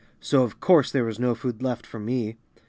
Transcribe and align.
So 0.19 0.41
of 0.41 0.59
course 0.59 0.91
there 0.91 1.03
was 1.05 1.19
no 1.19 1.35
food 1.35 1.61
left 1.61 1.85
for 1.85 1.99
me. 1.99 2.39